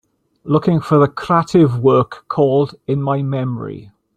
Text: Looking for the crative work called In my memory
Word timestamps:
Looking 0.43 0.79
for 0.81 0.97
the 0.97 1.07
crative 1.07 1.77
work 1.77 2.25
called 2.27 2.73
In 2.87 3.03
my 3.03 3.21
memory 3.21 3.91